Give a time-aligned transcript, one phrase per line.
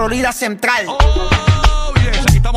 [0.00, 0.86] Florida Central.
[0.88, 1.30] Oh, bien.
[1.30, 1.49] Aquí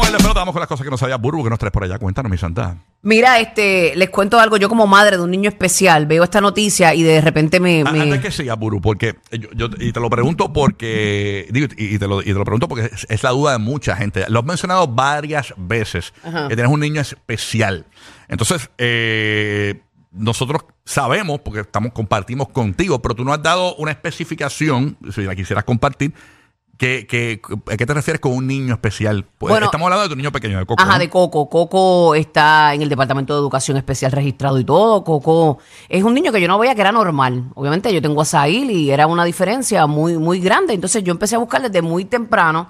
[0.01, 1.71] estamos en el pelota, vamos con las cosas que no sabía Burbu, que nos traes
[1.71, 1.97] por allá.
[1.99, 2.77] Cuéntanos, mi santa.
[3.01, 4.57] Mira, este, les cuento algo.
[4.57, 7.81] Yo como madre de un niño especial veo esta noticia y de repente me...
[7.81, 11.67] A- me- Antes que siga, Buru, porque yo, yo- y te lo pregunto porque digo,
[11.77, 14.25] y, te lo, y te lo pregunto porque es, es la duda de mucha gente.
[14.29, 17.85] Lo has mencionado varias veces que tienes un niño especial.
[18.29, 19.81] Entonces, eh,
[20.11, 25.35] nosotros sabemos porque estamos compartimos contigo, pero tú no has dado una especificación, si la
[25.35, 26.13] quisieras compartir.
[26.83, 29.25] Que, que, ¿A qué te refieres con un niño especial?
[29.37, 30.83] Pues Bueno, estamos hablando de tu niño pequeño, de Coco.
[30.83, 30.99] Ajá, ¿no?
[30.99, 31.49] de Coco.
[31.49, 35.01] Coco está en el Departamento de Educación Especial registrado y todo.
[35.05, 37.45] Coco es un niño que yo no veía que era normal.
[37.55, 40.73] Obviamente yo tengo a Sahil y era una diferencia muy, muy grande.
[40.73, 42.67] Entonces yo empecé a buscar desde muy temprano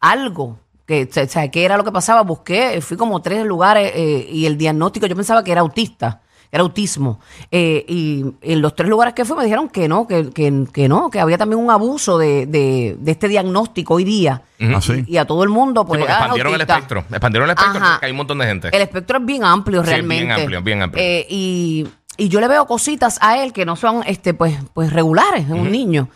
[0.00, 0.58] algo.
[0.86, 2.22] Que, o sea, ¿Qué era lo que pasaba?
[2.22, 6.22] Busqué, fui como tres lugares eh, y el diagnóstico yo pensaba que era autista.
[6.52, 7.20] Era autismo.
[7.50, 10.88] Eh, y en los tres lugares que fui me dijeron que no, que, que, que
[10.88, 14.42] no, que había también un abuso de, de, de este diagnóstico hoy día.
[14.60, 15.04] Ah, sí.
[15.06, 16.00] Y a todo el mundo, Sí, pues.
[16.00, 17.04] porque ah, expandieron el espectro.
[17.10, 17.92] Expandieron el espectro Ajá.
[17.94, 18.68] porque hay un montón de gente.
[18.72, 20.24] El espectro es bien amplio Sí, realmente.
[20.24, 21.02] bien amplio, bien amplio.
[21.04, 24.92] Eh, y, y yo le veo cositas a él que no son este pues, pues
[24.92, 26.08] regulares en un niño.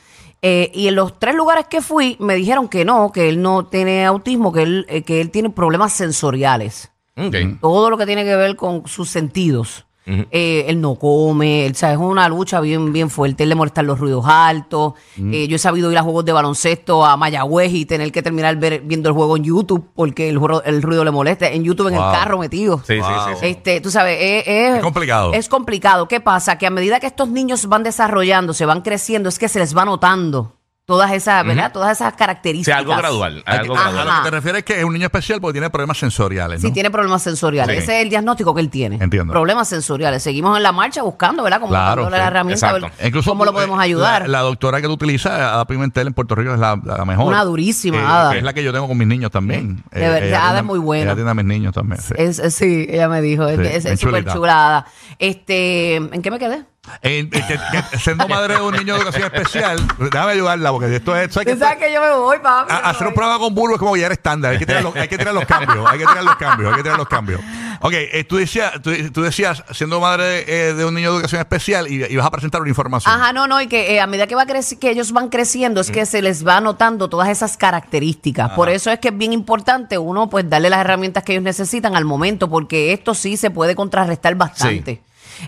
[0.43, 3.67] Eh, y en los tres lugares que fui me dijeron que no, que él no
[3.67, 6.91] tiene autismo, que él, eh, que él tiene problemas sensoriales.
[7.17, 7.35] Ok.
[7.61, 9.87] Todo lo que tiene que ver con sus sentidos.
[10.07, 13.43] Eh, él no come, él, sea, es una lucha bien, bien fuerte.
[13.45, 14.93] Él le molestan los ruidos altos.
[15.19, 18.57] Eh, yo he sabido ir a juegos de baloncesto a Mayagüez y tener que terminar
[18.57, 20.37] ver- viendo el juego en YouTube porque el,
[20.83, 21.49] ruido le molesta.
[21.49, 22.83] En YouTube en el carro metido.
[22.87, 23.09] Sí, Wow.
[23.09, 23.47] sí, sí, sí.
[23.47, 25.33] Este, tú sabes, es, es- Es complicado.
[25.33, 26.07] Es complicado.
[26.07, 26.59] ¿Qué pasa?
[26.59, 29.77] Que a medida que estos niños van desarrollando, se van creciendo, es que se les
[29.77, 31.73] va notando todas esas, ¿verdad?
[31.73, 32.79] Todas esas Sí, características.
[32.79, 33.43] algo gradual.
[33.47, 34.09] A- Algo a- gradual.
[34.09, 36.61] a lo que te refieres es que es un niño especial porque tiene problemas sensoriales,
[36.61, 36.73] Sí, ¿no?
[36.75, 37.77] tiene problemas sensoriales.
[37.79, 37.83] Sí.
[37.85, 38.99] Ese es el diagnóstico que él tiene.
[39.01, 39.33] Entiendo.
[39.33, 40.23] Problemas sensoriales.
[40.23, 41.61] Seguimos en la marcha buscando, ¿verdad?
[41.61, 43.07] Como Claro, dándole sí, la herramienta, a ver exacto.
[43.07, 44.23] Incluso cómo lo tú, podemos eh, ayudar.
[44.23, 47.27] La, la doctora que tú utilizas, Ada Pimentel, en Puerto Rico es la, la mejor.
[47.29, 48.33] Una durísima, Eh, Ada.
[48.33, 49.83] que es la que yo tengo con mis niños también.
[49.91, 51.05] De verdad, ella Ada tiene- es muy buena.
[51.05, 52.01] Ella tiene a mis niños también.
[52.03, 52.13] sí.
[52.19, 53.49] Es, es- sí, ella me dijo.
[53.49, 54.33] Es, Sí, es- bien es súper chulita.
[54.35, 54.87] chulada.
[55.19, 56.65] Este, ¿En qué me quedé?
[57.03, 57.59] Eh, eh,
[57.91, 61.33] que- siendo madre de un niño de educación especial, déjame ayudarla porque esto es.
[61.33, 62.73] ¿sabes Tú que sabes que yo me voy, papi.
[62.73, 63.15] a- yo me hacer un voy.
[63.15, 64.53] programa con Bulbo es como ya era estándar.
[64.53, 65.91] Hay que tirar los, hay que tirar los cambios.
[65.91, 66.71] Hay que tirar los cambios.
[66.71, 67.41] Hay que tirar los cambios.
[67.81, 71.41] Ok, eh, tú, decías, tú, tú decías, siendo madre eh, de un niño de educación
[71.41, 73.13] especial, y, y vas a presentar una información.
[73.15, 75.81] Ajá, no, no, y que eh, a medida que, va creci- que ellos van creciendo
[75.81, 78.51] es que se les va notando todas esas características.
[78.53, 81.97] Por eso es que es bien importante uno pues darle las herramientas que ellos necesitan
[81.97, 85.03] al momento, porque esto sí se puede contrarrestar bastante.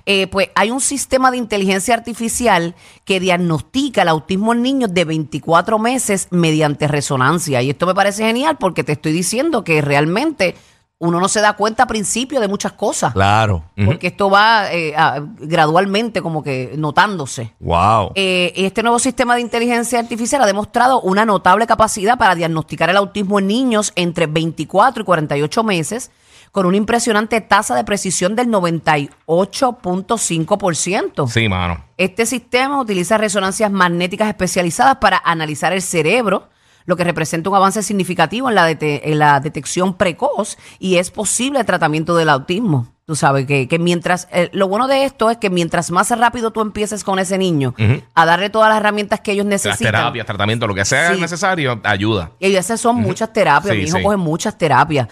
[0.06, 2.74] Eh, pues hay un sistema de inteligencia artificial
[3.04, 7.62] que diagnostica el autismo en niños de 24 meses mediante resonancia.
[7.62, 10.54] Y esto me parece genial porque te estoy diciendo que realmente
[10.98, 13.12] uno no se da cuenta a principio de muchas cosas.
[13.12, 13.64] Claro.
[13.84, 17.52] Porque esto va eh, a- gradualmente como que notándose.
[17.60, 18.12] Wow.
[18.14, 22.96] Eh, este nuevo sistema de inteligencia artificial ha demostrado una notable capacidad para diagnosticar el
[22.96, 26.10] autismo en niños entre 24 y 48 meses,
[26.52, 31.28] con una impresionante tasa de precisión del 98.5%.
[31.28, 31.84] Sí, mano.
[31.96, 36.48] Este sistema utiliza resonancias magnéticas especializadas para analizar el cerebro,
[36.84, 41.60] lo que representa un avance significativo en la, en la detección precoz y es posible
[41.60, 42.95] el tratamiento del autismo.
[43.08, 46.50] Tú sabes que, que mientras, eh, lo bueno de esto es que mientras más rápido
[46.50, 47.72] tú empieces con ese niño
[48.14, 49.92] a darle todas las herramientas que ellos Las necesitan.
[49.92, 51.20] terapias, tratamiento, lo que sea Sí.
[51.20, 52.32] necesario, ayuda.
[52.40, 53.74] Y esas son muchas terapias.
[53.76, 54.02] Sí, Mi hijo sí.
[54.02, 55.06] coge muchas terapias.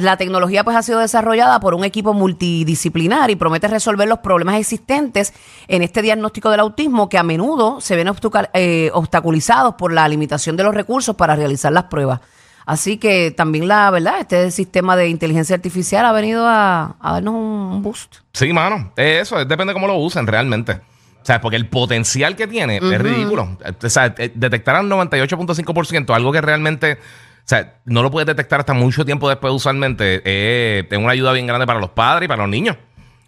[0.00, 4.54] La tecnología pues ha sido desarrollada por un equipo multidisciplinar y promete resolver los problemas
[4.54, 5.34] existentes
[5.66, 10.06] en este diagnóstico del autismo que a menudo se ven obstuca- eh, obstaculizados por la
[10.06, 12.20] limitación de los recursos para realizar las pruebas.
[12.66, 17.34] Así que también la verdad, este sistema de inteligencia artificial ha venido a, a darnos
[17.34, 18.16] un boost.
[18.32, 18.92] Sí, mano.
[18.96, 20.80] Eso, es- depende de cómo lo usen realmente.
[21.22, 23.56] O sea, porque el potencial que tiene es ridículo.
[23.82, 26.96] O sea, eh, detectar al 98.5%, algo que realmente, o
[27.44, 31.46] sea, no lo puedes detectar hasta mucho tiempo después usualmente, eh, es una ayuda bien
[31.46, 32.76] grande para los padres y para los niños.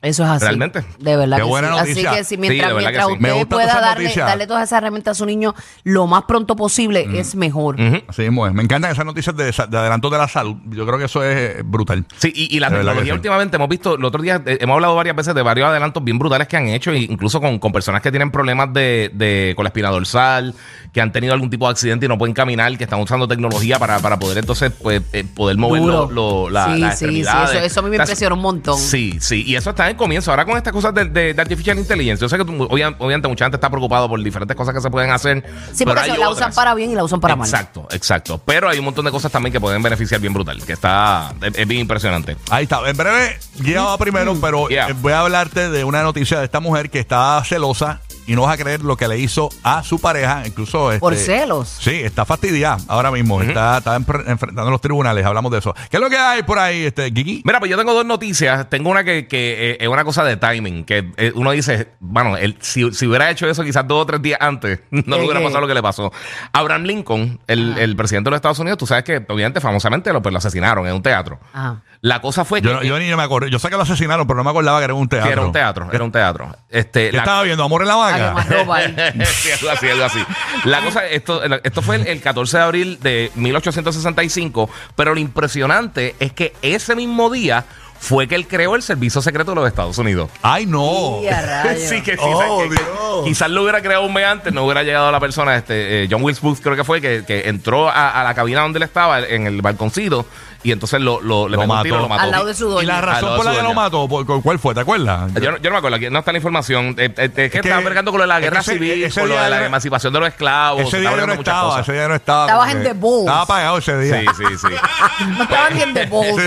[0.02, 0.44] Eso es así.
[0.44, 0.84] Realmente.
[0.99, 1.78] De verdad Qué que buena sí.
[1.78, 2.10] noticia.
[2.10, 3.19] Así que si mientras, mientras que sí.
[3.20, 5.54] Me usted pueda darle, darle todas esas herramientas a su niño
[5.84, 7.76] lo más pronto posible, es mejor.
[8.08, 8.52] Así mismo es.
[8.52, 10.56] Me encantan esas noticias de, de adelanto de la salud.
[10.70, 12.04] Yo creo que eso es brutal.
[12.19, 14.96] Sí, y, y la De tecnología últimamente hemos visto, el otro día eh, hemos hablado
[14.96, 18.02] varias veces de varios adelantos bien brutales que han hecho, e incluso con, con personas
[18.02, 20.52] que tienen problemas de, de- con la espina dorsal,
[20.93, 23.78] que han tenido algún tipo de accidente y no pueden caminar, que están usando tecnología
[23.78, 26.08] para, para poder entonces pues, eh, poder mover Duro.
[26.10, 28.78] lo- lo- la, Sí, las sí, sí, eso- eso a mí me impresiona un montón.
[28.78, 30.31] Sí, sí, y eso está en comienzo.
[30.31, 33.29] Ahora con estas cosas de, de- de artificial intelligence, yo sé que tú- obvia- obviamente
[33.29, 35.43] mucha gente está preocupado por diferentes cosas que se pueden hacer.
[35.73, 37.47] Sí, pero porque hay la usan para bien y la usan para mal.
[37.49, 38.41] Exacto, exacto.
[38.44, 41.56] Pero hay un montón de cosas también que pueden beneficiar bien brutal, que está, es,
[41.56, 42.37] es bien impresionante.
[42.50, 42.81] Ahí está.
[42.89, 44.89] En breve, Guía va primero, pero Yeah.
[44.89, 48.42] eh, voy a hablarte de una noticia de esta mujer que está celosa y no
[48.42, 50.42] vas a creer lo que le hizo a su pareja.
[50.46, 50.90] Incluso.
[51.00, 51.69] Por este, celos.
[51.80, 53.40] Sí, está fastidiada ahora mismo.
[53.42, 55.24] Está, está enfre- enfrentando los tribunales.
[55.26, 55.74] Hablamos de eso.
[55.90, 57.42] ¿Qué es lo que hay por ahí, este, Gigi?
[57.44, 58.69] Mira, pues yo tengo dos noticias.
[58.70, 62.36] Tengo una que, que, eh, es una cosa de timing, que eh, uno dice, bueno,
[62.36, 65.40] él, si, si hubiera hecho eso quizás dos o tres días antes, no le hubiera
[65.42, 66.12] pasado lo que le pasó.
[66.52, 70.22] Abraham Lincoln, el, el presidente de los Estados Unidos, tú sabes que obviamente famosamente lo,
[70.22, 71.38] pues, lo asesinaron en un teatro.
[71.52, 71.82] Ajá.
[72.00, 73.46] La cosa fue que, Yo, no- yo ni me acuerdo.
[73.46, 75.30] Yo sé que lo asesinaron, pero no me acordaba que era un que teatro.
[75.32, 76.56] era un teatro, era un teatro.
[76.69, 77.62] Este, ¿Qué la- estaba viendo?
[77.62, 77.94] ¿Amor en la
[79.32, 80.19] Sí, algo así, algo así.
[80.64, 86.14] La cosa, esto, esto fue el, el 14 de abril de 1865, pero lo impresionante
[86.20, 87.64] es que ese mismo día
[87.99, 90.29] fue que él creó el Servicio Secreto de los Estados Unidos.
[90.43, 91.20] Ay, no.
[91.79, 93.25] Sí, que sí, Oh, que- que Dios.
[93.25, 96.23] quizás lo hubiera creado un mes antes, no hubiera llegado la persona, este eh, John
[96.23, 99.20] Wilkes Booth creo que fue, que, que entró a, a la cabina donde él estaba,
[99.20, 100.26] en el balconcito,
[100.62, 101.88] y entonces lo, lo, le Lo tiro, mató.
[101.88, 102.23] lo mató.
[102.23, 104.09] Al lado de su ¿Y la razón por la que lo mató?
[104.09, 104.75] ¿Por- ¿Cuál fue?
[104.75, 105.32] ¿Te acuerdas?
[105.35, 106.94] Yo no, yo no me acuerdo, aquí no está la información.
[106.99, 109.05] Eh, eh, es que, que- estaba con lo de la es que guerra ese- civil,
[109.05, 110.82] ese con lo día de la era- emancipación de los esclavos.
[110.82, 111.69] Ese día estaba yo no estaba.
[111.69, 111.82] cosas.
[111.82, 112.47] Ese día no estaba.
[112.47, 113.20] Estabas en The Bulls.
[113.26, 114.20] Estaba apagado ese día.
[114.20, 115.26] Sí, sí, sí.
[115.37, 116.43] No estaban ni en The Bulls.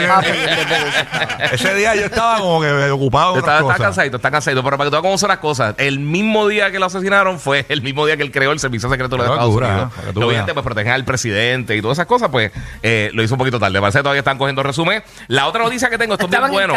[1.52, 3.78] Ese día yo estaba como que ocupado cosas.
[3.80, 4.64] cansadito, está cansadito.
[4.64, 7.40] Pero para que tú veas cómo son las cosas, el mismo día que lo asesinaron
[7.40, 9.92] fue el mismo día que él creó el Servicio Secreto de los Estados Unidos.
[10.16, 10.46] veas.
[10.54, 12.52] pues protegen al presidente y todas esas cosas, pues
[12.82, 13.80] eh, lo hizo un poquito tarde.
[13.80, 15.04] Parece todavía están cogiendo resumen.
[15.28, 16.74] La otra noticia que tengo, esto es bien en bueno.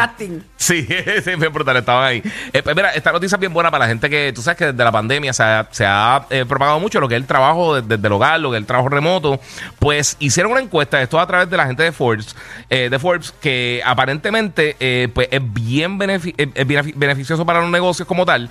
[0.56, 0.86] Sí,
[1.24, 2.22] sí, bien brutal, estaban ahí.
[2.52, 4.66] Eh, pues mira, esta noticia es bien buena para la gente que, tú sabes que
[4.66, 7.74] desde la pandemia se ha, se ha, eh, propagado mucho lo que es el trabajo
[7.76, 9.38] de- desde el hogar, lo que es el trabajo remoto.
[9.78, 12.34] Pues hicieron una encuesta, esto a través de la gente de Forbes,
[12.70, 14.76] eh, de Forbes, que aparentemente
[15.14, 16.66] pues es bien, es
[16.96, 18.50] beneficioso para los negocios como tal,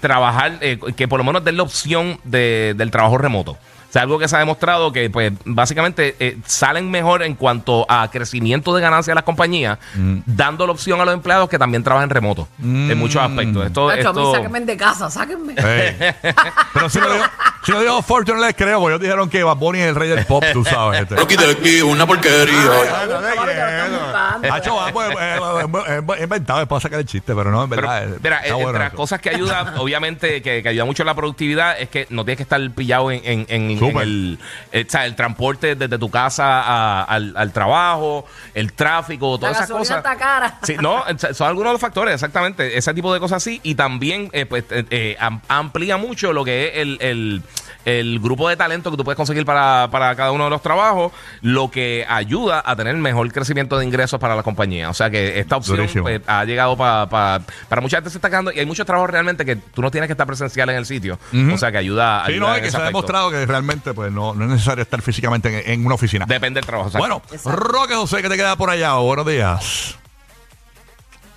[0.00, 0.58] trabajar,
[0.96, 3.56] que por lo menos den la opción de- del trabajo remoto.
[3.96, 8.10] Sea, algo que se ha demostrado que, pues, básicamente eh, salen mejor en cuanto a
[8.10, 9.78] crecimiento de ganancias de las compañías,
[10.26, 13.66] dando la opción a los empleados que también trabajen remoto en muchos aspectos.
[13.66, 15.54] Esto, Nacho, a mí esto- sáquenme de casa, sáquenme.
[16.74, 17.24] Pero si lo digo,
[17.64, 20.08] si lo digo no les creo, porque ellos dijeron que Bad Bunny es el rey
[20.10, 21.00] del pop, tú sabes.
[21.02, 21.16] Este.
[21.16, 22.44] Rocky de aquí, una porquería.
[22.46, 23.98] Quiero.
[24.04, 24.52] buscando.
[24.54, 25.38] Hacho, va, pues, eh,
[25.88, 28.04] eh, inventado, es para sacar el chiste, pero no, en Pero, verdad.
[28.04, 31.14] eh, mira, bueno entre las cosas que ayuda, obviamente, que, que ayuda mucho en la
[31.14, 34.38] productividad, es que no tienes que estar pillado en, en- en- en el,
[34.72, 39.58] eh, o sea, el transporte desde tu casa a- al, al trabajo, el tráfico, todas
[39.58, 39.96] La esas cosas.
[39.98, 40.58] está cara.
[40.62, 41.04] Sí, no,
[41.34, 42.76] son algunos de los factores, exactamente.
[42.78, 43.60] Ese tipo de cosas sí.
[43.62, 47.42] Y también, eh, pues, eh, eh, am- amplía mucho lo que es el, el-
[47.84, 51.12] el grupo de talento que tú puedes conseguir para, para cada uno de los trabajos,
[51.40, 54.90] lo que ayuda a tener mejor crecimiento de ingresos para la compañía.
[54.90, 58.28] O sea que esta opción pues, ha llegado pa- pa- para mucha gente se está
[58.28, 60.86] quedando y hay muchos trabajos realmente que tú no tienes que estar presencial en el
[60.86, 61.16] sitio.
[61.54, 63.46] O sea que ayuda, Sí, ayuda no, en es que ese se ha demostrado que
[63.46, 66.26] realmente pues, no, no es necesario estar físicamente en, en una oficina.
[66.26, 66.88] Depende del trabajo.
[66.88, 66.98] exacto.
[67.06, 67.58] Bueno, Exacto.
[67.58, 68.94] Roque José, ¿qué te queda por allá?
[68.94, 69.96] Buenos días.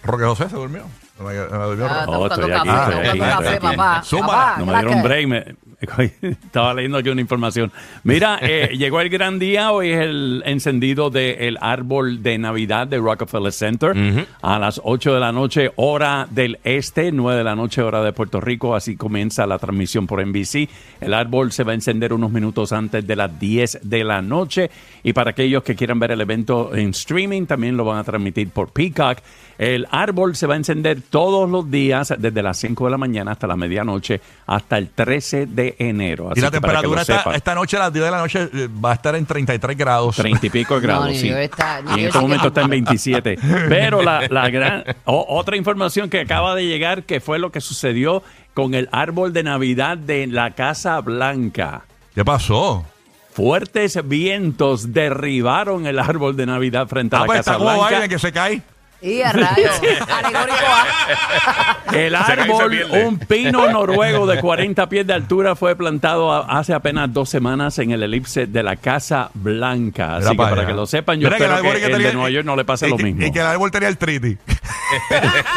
[0.03, 0.83] Roque José se durmió.
[1.17, 1.99] Se me, se me durmió Ah, Roque.
[1.99, 3.77] está Oh, buscando estoy aquí, café, estoy está buscando aquí, café, estoy aquí.
[3.77, 4.03] papá.
[4.03, 4.33] Súmala.
[4.33, 5.27] Papá, No me ¿qué dieron break.
[5.27, 5.55] me-
[6.21, 7.71] estaba leyendo aquí una información.
[8.03, 9.71] Mira, eh, llegó el gran día.
[9.71, 15.19] Hoy es el encendido del árbol de Navidad de Rockefeller Center a las 8 de
[15.19, 18.75] la noche, hora del este, 9 de la noche, hora de Puerto Rico.
[18.75, 20.69] Así comienza la transmisión por NBC.
[20.99, 24.69] El árbol se va a encender unos minutos antes de las 10 de la noche.
[25.03, 28.49] Y para aquellos que quieran ver el evento en streaming, también lo van a transmitir
[28.49, 29.19] por Peacock.
[29.59, 33.33] El árbol se va a encender todos los días, desde las 5 de la mañana
[33.33, 36.31] hasta la medianoche, hasta el 13 de enero.
[36.33, 38.93] Y la temperatura esta, esta noche a las 10 de la noche eh, va a
[38.93, 40.15] estar en 33 grados.
[40.15, 41.27] 30 y pico de grados, sí.
[41.29, 43.37] Está- y en este momento que- está en 27.
[43.67, 47.59] Pero la, la gran o- otra información que acaba de llegar, que fue lo que
[47.59, 48.23] sucedió
[48.53, 51.81] con el árbol de Navidad de la Casa Blanca.
[52.15, 52.85] ¿Qué pasó?
[53.33, 57.77] Fuertes vientos derribaron el árbol de Navidad frente a Ah, la pues Casa está como
[57.77, 57.95] Blanca.
[57.97, 58.61] Biden que se cae.
[59.01, 59.79] Y a rayos.
[60.09, 61.77] Alegórico A.
[61.95, 67.11] El árbol, un pino noruego de 40 pies de altura, fue plantado a- hace apenas
[67.13, 70.17] dos semanas en el elipse de la Casa Blanca.
[70.17, 70.67] Así Mira que para para allá.
[70.71, 72.55] que lo sepan, yo Mira espero el árbol que, el tenía- de Nueva York no
[72.57, 73.25] le pase y lo que- mismo.
[73.25, 74.37] Y que el árbol tenía el triti.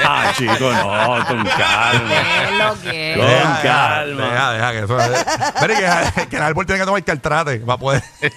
[0.05, 2.15] Ah, chico, no, con calma.
[2.45, 3.33] Es lo que Con es.
[3.33, 4.25] Deja, deja, calma.
[4.31, 4.97] Deja, deja, que eso
[5.63, 5.75] Mire,
[6.15, 8.03] que, que el árbol tiene que tomar caltrate para poder.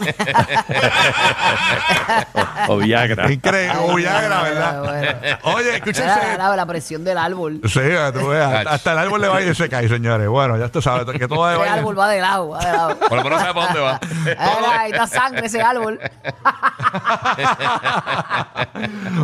[2.67, 3.31] O Viagra.
[3.31, 3.77] Increíble.
[3.79, 4.94] O Viagra, ¿verdad?
[5.43, 6.03] Oye, escúchense.
[6.03, 7.61] Era la, la presión del árbol.
[7.65, 7.79] Sí,
[8.13, 10.27] tú veas, hasta el árbol le va y se cae, señores.
[10.27, 12.99] Bueno, ya tú sabes que todo Ese va árbol va de lado, va de lado.
[12.99, 13.99] Por lo menos sabe para dónde va.
[14.31, 15.99] Era, ahí está sangre ese árbol.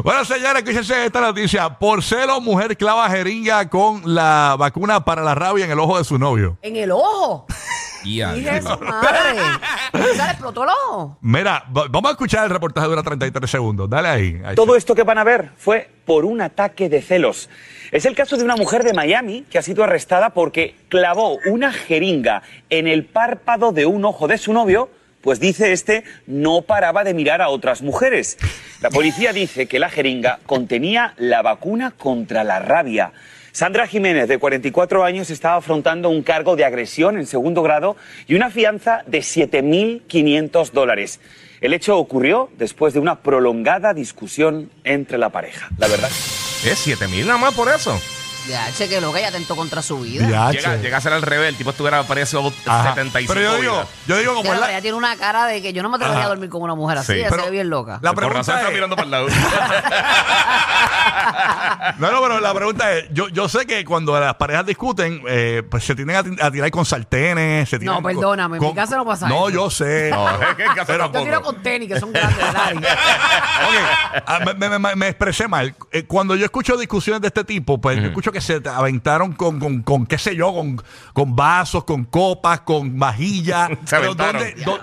[0.03, 1.69] Bueno, señores, escúchense esta noticia.
[1.77, 6.03] Por celo, mujer clava jeringa con la vacuna para la rabia en el ojo de
[6.03, 6.57] su novio.
[6.61, 7.45] En el ojo.
[8.03, 8.61] Dije ya.
[8.61, 9.41] su madre.
[9.91, 11.17] ¿Se le explotó el ojo?
[11.21, 13.89] Mira, va- vamos a escuchar el reportaje, dura 33 segundos.
[13.89, 14.41] Dale ahí.
[14.45, 17.49] ahí Todo esto que van a ver fue por un ataque de celos.
[17.91, 21.73] Es el caso de una mujer de Miami que ha sido arrestada porque clavó una
[21.73, 24.89] jeringa en el párpado de un ojo de su novio,
[25.21, 28.37] pues dice este no paraba de mirar a otras mujeres.
[28.81, 33.11] La policía dice que la jeringa contenía la vacuna contra la rabia.
[33.51, 38.35] Sandra Jiménez, de 44 años, estaba afrontando un cargo de agresión en segundo grado y
[38.35, 41.19] una fianza de 7.500 dólares.
[41.59, 45.69] El hecho ocurrió después de una prolongada discusión entre la pareja.
[45.77, 46.09] La verdad.
[46.09, 47.99] ¿Es 7 mil nada más por eso?
[48.47, 50.27] Ya, che, que loca, ya atentó contra su vida.
[50.27, 50.81] Ya, Llega, che.
[50.81, 52.89] llega a ser al revés, el tipo estuviera a precio Ajá.
[52.89, 53.87] 75 Pero yo digo, vidas.
[54.07, 56.25] yo digo como es la, ella tiene una cara de que yo no me atrevería
[56.25, 57.13] a dormir con una mujer así.
[57.13, 57.19] Sí.
[57.19, 57.99] ella Pero se ve bien loca.
[58.01, 59.27] la Por razón pregunta está es, mirando para el lado.
[61.97, 65.63] No, no, pero la pregunta es, yo, yo sé que cuando las parejas discuten, eh,
[65.69, 68.63] pues se tienen a, ti- a tirar con sartenes, se tiran No, con- perdóname, en
[68.63, 69.55] mi casa no pasa No, eso.
[69.55, 70.09] yo sé.
[70.11, 71.23] No, es que en casa Pero- Yo tampoco.
[71.25, 72.77] tiro con tenis, que son grandes de nadie.
[72.77, 75.73] Ok, ah, me, me- me- me expresé mal.
[75.91, 79.59] Eh, cuando yo escucho discusiones de este tipo, pues yo escucho que se aventaron con,
[79.59, 80.81] con, con, qué sé yo, con,
[81.13, 83.67] con vasos, con copas, con vajilla.
[83.85, 84.41] Se Pero aventaron.
[84.41, 84.79] ¿dónde- dó-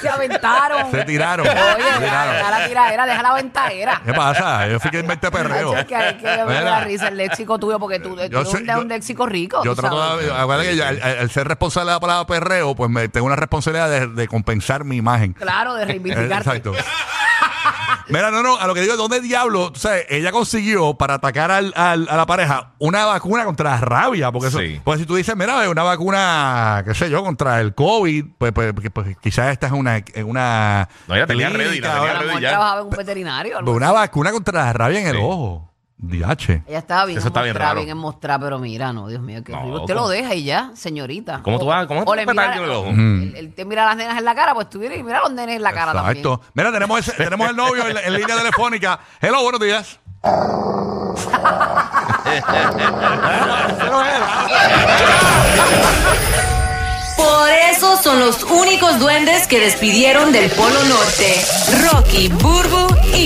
[0.00, 0.90] Se aventaron.
[0.90, 1.46] se tiraron.
[1.46, 2.34] Oye, Se deja, tiraron.
[2.36, 4.02] deja la tiradera, deja la ventadera.
[4.04, 4.68] ¿Qué pasa?
[4.68, 5.76] Yo fui que inventé perreo.
[5.76, 8.58] Es que hay que ver la risa, el léxico tuyo, porque tú, Yo eres sé-
[8.76, 9.62] un, léxico rico.
[9.64, 10.32] Yo trato de.
[10.32, 13.36] acuérdate que yo, al, al ser responsable de la palabra perreo, pues me tengo una
[13.36, 15.32] responsabilidad de, de compensar mi imagen.
[15.34, 16.34] Claro, de reivindicarte.
[16.34, 16.72] Exacto.
[18.10, 19.72] Mira, no, no, a lo que digo, ¿dónde diablo?
[19.72, 23.76] tú sabes, ella consiguió para atacar al, al- a la pareja una vacuna contra la
[23.80, 24.30] rabia.
[24.32, 24.80] Porque eso, Sí.
[24.84, 28.72] pues si tú dices, mira, una vacuna, qué sé yo, contra el COVID, pues, pues,
[28.74, 30.02] pues, pues, quizás esta es una.
[30.24, 32.48] una No, ella tenía ready, la tenía ready ya.
[32.50, 33.58] trabajaba en un veterinario.
[33.58, 35.22] algo pues, una vacuna contra la rabia en el Sí.
[35.22, 35.69] ojo.
[36.02, 36.62] Diache.
[36.66, 37.80] Ella estaba bien Eso está bien mostrada, raro.
[37.84, 39.80] bien en mostrar, pero mira, no, Dios mío, qué No, horrible.
[39.80, 40.06] Usted ¿cómo?
[40.06, 41.40] lo deja y ya, señorita.
[41.42, 42.88] ¿Cómo tú vas- cómo tú o le vas a petar mira- en el ojo?
[42.88, 45.18] Él, él te mira a las nenas en la cara, pues tú vienes y mira
[45.18, 46.40] a los nenes en la cara Exacto.
[46.54, 48.98] Mira, tenemos, ese- tenemos el novio en, en línea telefónica.
[49.20, 49.98] Hello, buenos días.
[57.16, 61.40] Por eso son los únicos duendes que despidieron del Polo Norte.
[61.92, 63.18] Rocky, Burbu y